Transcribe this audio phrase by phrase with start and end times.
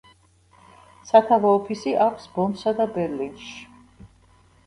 [1.09, 3.57] სათავო ოფისი აქვს ბონსა და ბერლინში.